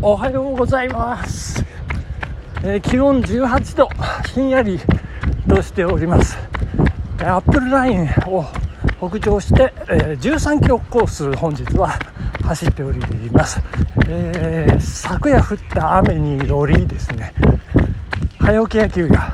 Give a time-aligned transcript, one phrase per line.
[0.00, 1.64] おはようございます、
[2.62, 3.88] えー気温18度
[4.32, 4.78] ひんやり
[5.48, 6.38] としております。
[7.18, 8.44] アップルラインを
[9.00, 11.98] 北上して、えー13キロコース本日は
[12.44, 13.00] 走っており
[13.32, 13.60] ます、
[14.08, 17.34] えー昨夜降った雨によりですね
[18.38, 19.32] 早起き野球が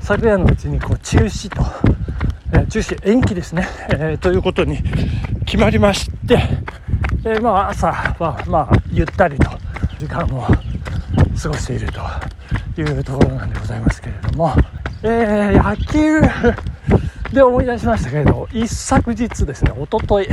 [0.00, 1.64] 昨夜のうちにこう中止と、
[2.52, 4.78] え中止延期ですね、えということに
[5.46, 6.38] 決まりまして、
[7.24, 9.65] えまあ朝はまあゆったりと
[10.06, 14.52] 時間を過ごしているというところなんでございますけれども、
[15.02, 16.20] えー野球
[17.32, 20.28] で思い出しましたけれど一昨日ですね一昨日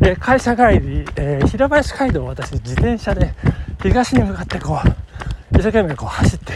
[0.00, 3.34] えー会社帰り、えー平林街道を私自転車で
[3.82, 6.52] 東に向かってこう一生懸命こう走って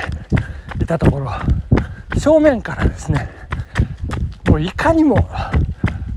[0.80, 1.29] いたところ
[2.16, 3.29] 正面からですね
[4.49, 5.29] もういかにも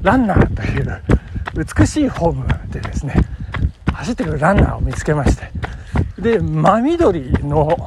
[0.03, 1.01] ランナーという
[1.55, 3.15] 美しいフォームでですね
[3.91, 5.56] 走ってくるランナーを見つけまして
[6.27, 7.77] で真緑の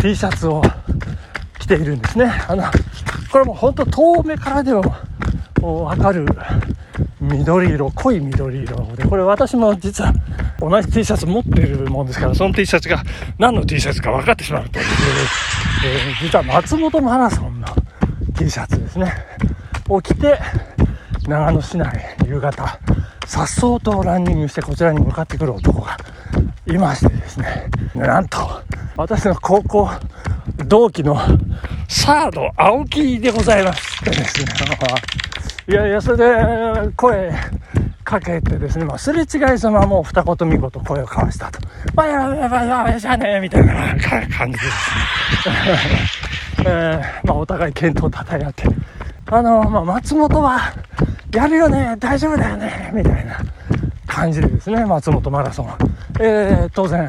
[0.00, 0.62] T シャツを
[1.58, 2.30] 着ているんですね。
[2.46, 2.62] あの
[3.32, 4.82] これも本当遠目からでも
[5.60, 6.26] 分かる
[7.20, 10.12] 緑色濃い緑色でこれ私も実は
[10.60, 13.02] 同じ T シャツ持っているもんですからその T シャツが
[13.38, 14.84] 何の T シャツか分かってしまうという、
[15.84, 17.66] えー実は松本マラソンの
[18.38, 19.12] T シャツですね。
[19.88, 20.38] を着て
[21.26, 22.78] 長野市内夕方
[23.26, 25.96] さっそうとランニングしてこちらに向かってくる男が
[26.74, 28.38] いましてですねなんと
[28.96, 29.88] 私の高校
[30.66, 31.18] 同期の
[31.88, 34.46] サード青木でございましてですね
[35.68, 37.32] いやいやそれで声
[38.04, 41.60] かけてですね、まあ、すれ違いざまもう二言三言声を交わしたと
[41.94, 43.74] 「まあやばいやばいやばいじゃねえ」みたいな
[44.28, 45.54] 感じですね
[46.66, 48.64] えーまあ、お互い健闘をたたえ合って、
[49.26, 50.60] あの、まあ、松本は、
[51.32, 53.38] やるよね、大丈夫だよね、みたいな
[54.06, 55.68] 感じでですね、松本マラソン。
[56.22, 57.08] えー当然、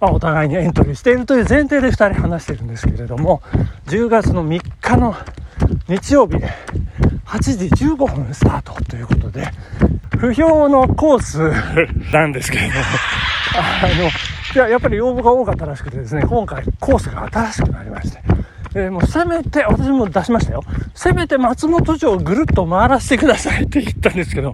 [0.00, 3.42] まあ、お互いにエントリーしているという前提で2人話してるんですけれども、
[3.86, 5.14] 10月の3日の
[5.88, 6.36] 日曜日、
[7.26, 9.46] 8時15分スタートということで、
[10.18, 11.38] 不評のコース
[12.12, 12.74] なんですけれども、
[13.56, 18.22] あの、いや、やっぱり要望が多かったらしくてですね、今回コースが新しくなりまして、
[18.74, 20.62] えーもうせめて、私も出しましたよ。
[20.94, 24.52] せめて松本城をぐるっと回らせてくださいって言ったんですけど、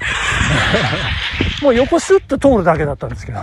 [1.66, 3.40] もう横シュッと通るだけだったんですけど、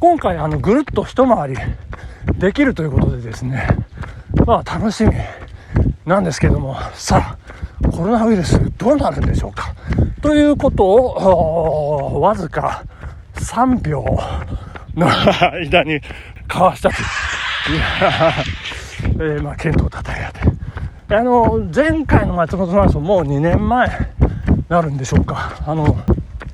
[0.00, 1.56] 今回あのぐるっと一回り
[2.36, 3.68] できるということでですね、
[4.44, 5.12] まあ楽しみ
[6.04, 7.36] なんですけども、さ
[7.84, 9.72] あ、コロナウイルスどうなるんでしょうか？
[10.20, 12.84] ということを、わずか
[13.34, 14.04] 3秒
[14.96, 15.06] の
[15.52, 16.00] 間に
[16.48, 17.76] 交わしたとい。
[17.76, 21.14] やーえーまあ、健闘たたえ合って。
[21.14, 23.88] あの、前回の松本マラソンもう2年前
[24.68, 25.52] なるんでしょうか？
[25.64, 25.96] あの、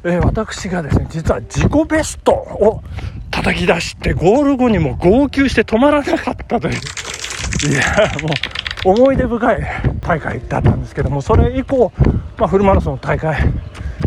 [0.06, 2.83] え私がですね、実は自己ベストを
[3.31, 6.75] 叩き出して、ゴール後にも号泣して止まらなかったという。
[7.69, 7.83] いや、
[8.22, 9.67] もう、思い出深い
[10.00, 11.93] 大会だったんですけども、それ以降、
[12.39, 13.37] まあ、フルマラソンの大会、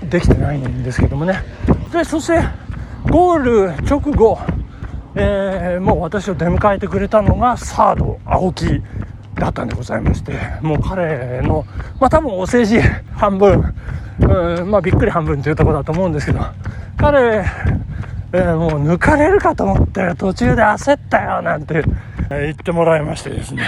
[0.09, 1.43] できてないんですけどもね。
[1.91, 2.41] で、そして、
[3.09, 4.39] ゴール直後、
[5.15, 8.81] えーもう私を出迎えてくれたのがサード青木
[9.35, 11.65] だったんでございましてもう彼の
[11.99, 12.79] まあ多分お世辞
[13.11, 13.73] 半分
[14.21, 16.39] うんまあびっくり半分というところだと思うんですけど
[16.97, 17.89] 彼、えー
[18.31, 21.83] もう抜かれるかと思って途中で焦ったよなんて
[22.29, 23.63] 言ってもらいましてですね。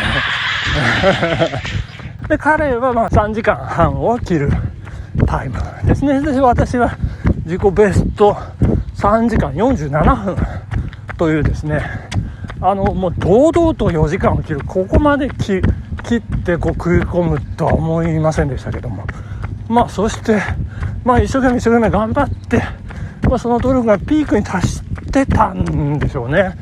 [2.29, 4.51] で彼はまあ3時間半を切る
[5.25, 6.21] タイムですね。
[6.21, 6.95] で私は
[7.45, 8.37] 自己ベスト
[8.97, 10.37] 3時間47分
[11.17, 11.81] というですね
[12.61, 14.61] あのもう堂々と4時間を切る。
[14.65, 15.63] ここまで切
[16.03, 19.05] 切ってこう食い込むとは思いませんでしたけども。
[19.71, 20.41] まあそして
[21.05, 22.61] まあ一生懸命一生懸命頑張って、
[23.29, 26.57] まあ、その努力がピークに達してたんでしょうね。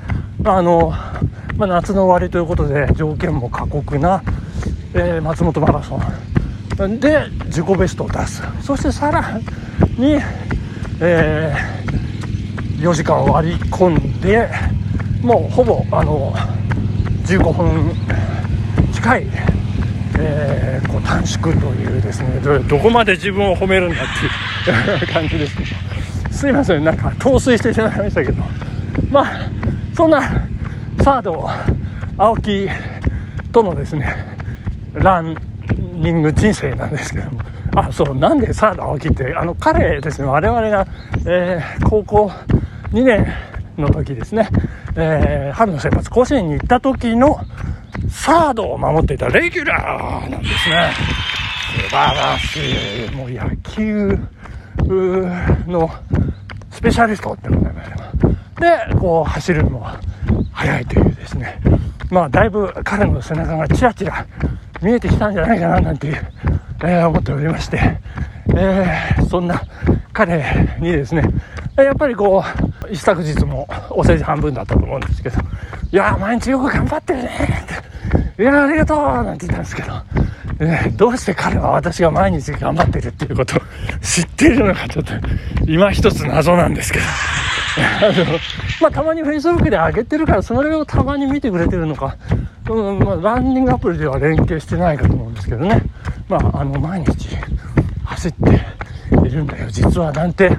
[0.45, 0.93] あの、
[1.57, 4.21] まあ、夏の終わりということで条件も過酷な、
[4.93, 5.99] えー松本マラソ
[6.85, 6.99] ン。
[6.99, 8.43] で自己ベストを出す。
[8.61, 9.39] そしてさら
[9.97, 10.19] に、
[11.01, 11.79] えー
[12.79, 14.47] 4時間割り込んで
[15.21, 16.33] もうほぼあの
[17.25, 17.93] 15分
[18.93, 19.27] 近い、
[20.19, 24.71] えーこう短縮というですねどこまで自分を褒めるんだって
[25.05, 25.69] いう感じですけど
[26.31, 28.43] すいませんなんか陶酔してしまいましたけど。
[29.11, 29.25] まあ
[29.95, 30.21] そんな
[31.01, 31.49] サード
[32.17, 32.69] 青木
[33.51, 34.15] とのですね
[34.93, 35.35] ラン
[35.95, 37.41] ニング人生なんですけども。
[37.75, 40.87] あそうなんでサード青木ってあの彼ですね我々が、
[41.27, 42.31] えー高校
[42.93, 43.27] 2年
[43.77, 44.49] の時ですね、
[44.95, 47.39] えー春の選抜甲子園に行った時の
[48.09, 50.93] サードを守っていたレギュラーなんですね。
[51.83, 54.17] 素晴らしいもう野球
[55.67, 55.89] の
[56.71, 57.69] スペシャリストってことで
[58.93, 59.87] でこう走るのも
[60.51, 61.59] 早いというですね。
[62.09, 64.25] まあだいぶ彼の背中がちらちら
[64.81, 66.31] 見えてきたんじゃないかななんていう、
[66.83, 67.99] えー、思っておりまして、
[68.55, 69.61] えー、そんな
[70.11, 70.43] 彼
[70.79, 71.23] にですね
[71.77, 72.43] やっぱりこ
[72.87, 75.39] う一昨日もお世辞半分だったと思うんですけど
[75.91, 77.65] いや毎日よく頑張ってるね
[78.39, 79.93] いやありがとうなんて言ったんですけど。
[80.61, 83.61] えどうして彼は私が毎日頑張ってるっていうことを
[84.03, 85.13] 知っているのかちょっと
[85.65, 87.05] 今一つ謎なんですけど。
[87.79, 88.25] あの、
[88.81, 92.17] まあ、たまに Facebook で上げてるからそれをたまに見てくれてるのか、
[92.69, 95.81] うんまあ、ランニングアプリでは連携してないかと思うんですけどね、
[96.27, 97.37] まあ、あの毎日
[98.03, 98.61] 走って
[99.27, 99.69] いるんだよ。
[99.69, 100.51] 実はなんて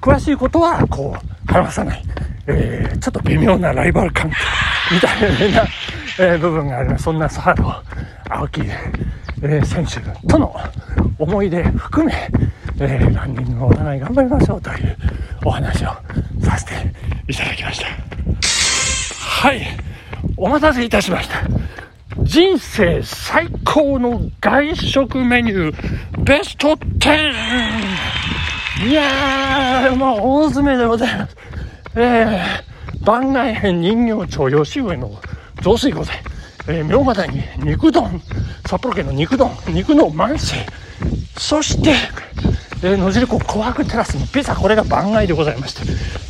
[0.00, 2.04] 詳しいことはこう話さない、
[2.46, 4.36] えー、ちょっと微妙なライバル関係
[4.92, 5.64] みたいな、
[6.22, 7.82] えー、部分がありますそんな佐原
[8.28, 8.60] 青木
[9.42, 10.54] えー、選手との
[11.18, 12.12] 思い出含め、
[12.78, 14.96] えー、ランニングをお互い頑張りましょうという
[15.46, 15.88] お話を
[16.42, 16.72] させて
[17.26, 17.86] いただきました。
[19.16, 19.62] はい。
[20.36, 21.40] お待たせいたしました。
[22.22, 27.32] 人生最高の外食メニューベスト 10!
[28.88, 31.36] いやー、まあ、大詰めでございます。
[31.96, 35.18] えー、番外編人形町吉上の
[35.62, 36.14] 雑炊御膳。
[36.68, 38.20] えー、明和に肉丼、
[38.66, 40.56] 札幌県の肉丼、肉の満世、
[41.36, 41.94] そして、
[42.82, 45.82] えー、野尻湖琥珀テラスのピザ、これが番外でございまして、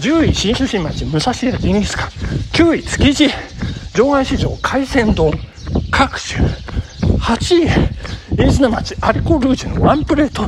[0.03, 2.09] 10位、新州新町、武蔵屋ジンギスカン、
[2.53, 3.29] 9位、築地、
[3.95, 5.33] 場外市場、海鮮丼、
[5.91, 6.41] 各種、
[7.19, 8.01] 8位、
[8.37, 10.43] 飯綱町アリコルージュのワンプレート。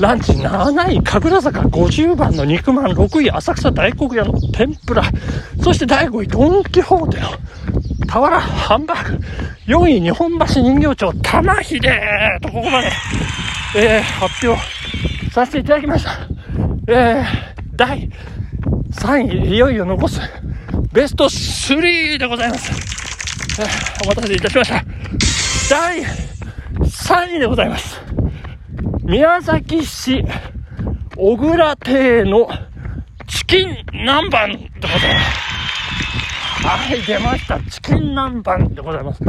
[0.00, 1.60] ランチ7位神楽坂。
[1.62, 2.86] 50番の肉まん。
[2.92, 5.02] 6位浅草大黒屋の天ぷら。
[5.62, 7.28] そして第5位ドン・キホーテの
[8.08, 9.24] 俵ハンバーグ。
[9.66, 11.78] 4位日本橋人形町玉秀
[12.40, 12.90] とここまで、
[13.76, 14.60] えー、発表
[15.30, 16.12] させていただきました、
[16.88, 17.24] えー、
[17.76, 18.10] 第
[18.92, 20.20] 3位いよいよ残す。
[20.90, 22.72] ベスト3でございます、
[23.60, 24.82] えー、お待たせいたしました。
[25.68, 28.00] 第3位でございます。
[29.04, 30.24] 宮崎市
[31.14, 32.48] 小倉亭の
[33.26, 35.47] チキン南蛮でございます。
[36.60, 37.60] はい、出ました。
[37.60, 39.22] チキン南蛮でございます。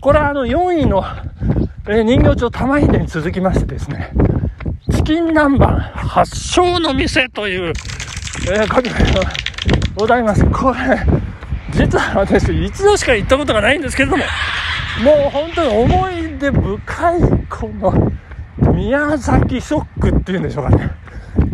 [0.00, 1.02] これはあの4位の、
[1.88, 4.12] えー、人形町玉秀に続きましてですね、
[4.92, 7.72] チキン南蛮発祥の店という、
[8.52, 8.96] えー、ことが
[9.96, 10.44] ございます。
[10.50, 10.98] これ、
[11.70, 14.24] 実は私一度しか行ったことがないんですけれども、
[15.02, 18.12] もう本当に思い出深いこの
[18.74, 20.90] 宮崎ショックっていうんでしょうかね。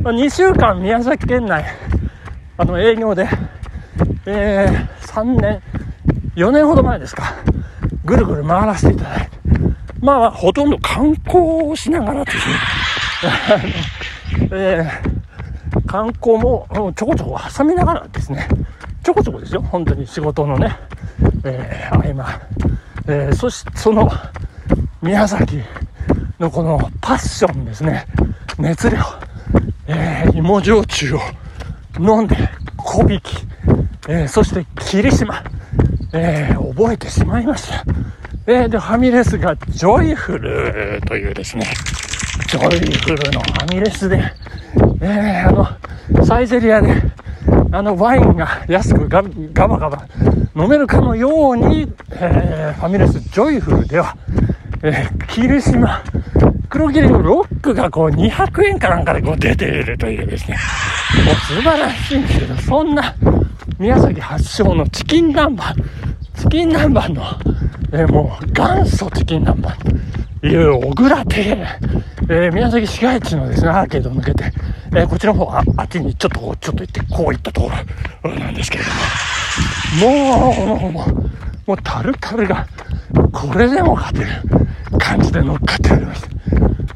[0.02, 1.64] 2週間宮崎県内、
[2.58, 3.28] あの営業で、
[4.26, 5.62] えー、3年、
[6.36, 7.34] 4年ほど前ですか、
[8.04, 9.38] ぐるぐる回らせていただいて、
[10.00, 12.54] まあほとんど観光をしながらですね、
[14.52, 16.66] えー、観光も
[16.96, 18.48] ちょこちょこ挟みながらですね、
[19.02, 20.76] ちょこちょこですよ、本当に仕事のね、
[21.44, 22.40] えー、合間、
[23.06, 24.10] えー、そしてその
[25.00, 25.60] 宮崎
[26.38, 28.06] のこのパッションですね、
[28.58, 28.98] 熱量、
[29.88, 31.20] えー、芋焼酎を
[31.98, 32.36] 飲んで
[32.76, 33.46] 小引き、
[34.08, 35.44] えー、そして霧島、
[36.12, 37.84] えー、覚えてしまいました。
[38.46, 41.72] えー、で、ファミレスがジョイフルというですね、
[42.49, 44.20] ジョイフルのファミレスで、
[45.00, 47.00] えー、あの、サイゼリアで、
[47.70, 50.09] あの、ワインが安くガガバガバ
[50.56, 54.16] 飲めるかのように、えー、ファミレスジョイフルでは、
[54.82, 56.02] えー、霧島、
[56.68, 60.56] 黒霧のロックがこう200円かなんかでこう出ているというですね、
[61.25, 63.14] もう素晴らしいんですけど、そんな
[63.78, 65.75] 宮崎発祥のチキン南蛮、
[66.37, 67.23] チキン南蛮の、
[67.92, 71.40] え、もう元祖チキン南蛮という小倉亭、
[72.28, 74.52] えー、宮崎市街地のですね、アーケードを抜けて、
[74.95, 77.71] えー、こっちの方ああっちにちょっとこう、ちょっと行って、こういったとこ
[78.23, 78.90] ろなんですけれど
[80.07, 82.66] も、もう、もう、もう、タルタルが、
[83.33, 84.31] これでも勝てる
[84.99, 86.33] 感じで乗っかっておりました。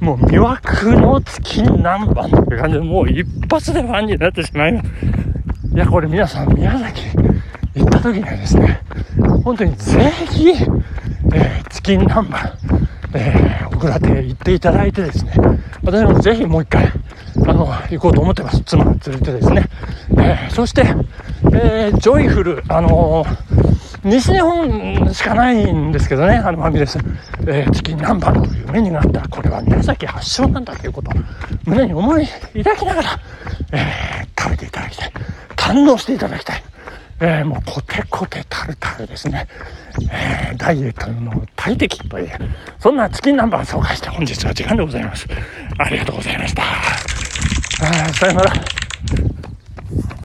[0.04, 5.25] もう魅惑のチキン南蛮っていう感じで、もう一発でファンになってしまいます。
[5.76, 7.02] いや、これ皆さん、宮崎
[7.74, 8.80] 行った時にはですね、
[9.44, 12.50] 本当にぜひ、えー、チキン南蛮、
[13.12, 15.34] えー、小倉亭行っていただいてですね、
[15.84, 16.90] 私もぜひもう一回、
[17.46, 18.62] あの、行こうと思ってます。
[18.62, 19.68] 妻が連れてですね。
[20.12, 20.80] えー、そして、
[21.52, 26.98] えー、ジョイフル、あのー、西日本しかないんですけどね、あのファミレス、
[27.46, 31.14] えー、チキン南蛮というメニューがあった、これは宮崎発祥なんだということを
[31.66, 32.26] 胸に思い
[32.64, 33.20] 抱きながら、
[33.72, 35.12] えー、食べていただきたい。
[35.66, 36.62] 堪能していただきたい。
[37.18, 39.48] えー、もうコテコテタルタルですね。
[40.12, 42.30] えー、ダイエットの大敵という、
[42.78, 45.26] そんなチキン南蛮を紹介して本日は時間でございます。
[45.78, 46.62] ありがとうございました。
[48.12, 48.85] さよなら。